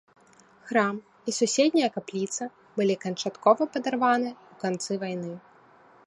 Храм 0.69 0.95
і 1.31 1.33
суседняя 1.39 1.89
капліца 1.97 2.47
былі 2.79 2.95
канчаткова 3.03 3.67
падарваны 3.75 4.31
ў 4.51 4.53
канцы 4.65 4.93
вайны. 5.05 5.33